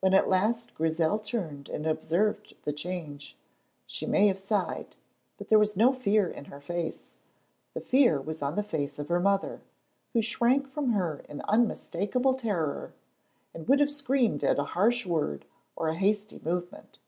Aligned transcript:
When 0.00 0.14
at 0.14 0.30
last 0.30 0.72
Grizel 0.74 1.18
turned 1.18 1.68
and 1.68 1.86
observed 1.86 2.56
the 2.64 2.72
change, 2.72 3.36
she 3.86 4.06
may 4.06 4.28
have 4.28 4.38
sighed, 4.38 4.96
but 5.36 5.48
there 5.48 5.58
was 5.58 5.76
no 5.76 5.92
fear 5.92 6.26
in 6.30 6.46
her 6.46 6.58
face; 6.58 7.10
the 7.74 7.82
fear 7.82 8.18
was 8.18 8.40
on 8.40 8.54
the 8.54 8.62
face 8.62 8.98
of 8.98 9.08
her 9.08 9.20
mother, 9.20 9.60
who 10.14 10.22
shrank 10.22 10.66
from 10.66 10.92
her 10.92 11.18
in 11.28 11.42
unmistakable 11.42 12.32
terror 12.32 12.94
and 13.52 13.68
would 13.68 13.80
have 13.80 13.90
screamed 13.90 14.42
at 14.42 14.58
a 14.58 14.64
harsh 14.72 15.04
word 15.04 15.44
or 15.76 15.88
a 15.88 15.96
hasty 15.98 16.40
movement. 16.42 16.98